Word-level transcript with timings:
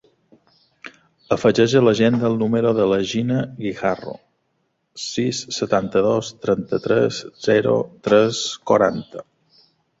Afegeix 1.35 1.75
a 1.79 1.83
l'agenda 1.87 2.25
el 2.29 2.37
número 2.43 2.71
de 2.79 2.87
la 2.93 2.97
Gina 3.11 3.37
Guijarro: 3.59 4.15
sis, 5.05 5.45
setanta-dos, 5.61 6.35
trenta-tres, 6.49 7.23
zero, 7.53 7.79
tres, 8.11 8.45
quaranta. 8.73 9.27